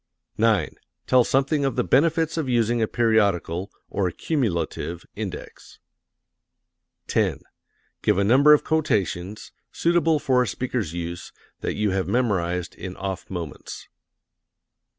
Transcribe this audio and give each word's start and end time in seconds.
9. 0.39 0.69
Tell 1.05 1.23
something 1.23 1.63
of 1.63 1.75
the 1.75 1.83
benefits 1.83 2.35
of 2.35 2.49
using 2.49 2.81
a 2.81 2.87
periodical 2.87 3.71
(or 3.87 4.09
cumulative) 4.09 5.05
index. 5.15 5.77
10. 7.05 7.41
Give 8.01 8.17
a 8.17 8.23
number 8.23 8.51
of 8.51 8.63
quotations, 8.63 9.51
suitable 9.71 10.17
for 10.17 10.41
a 10.41 10.47
speaker's 10.47 10.91
use, 10.93 11.31
that 11.59 11.75
you 11.75 11.91
have 11.91 12.07
memorized 12.07 12.73
in 12.73 12.95
off 12.97 13.29
moments. 13.29 13.89